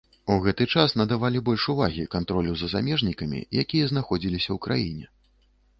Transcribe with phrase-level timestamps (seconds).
[0.35, 5.05] У гэты час надавалі больш увагі кантролю за замежнікамі якія знаходзіліся ў краіне.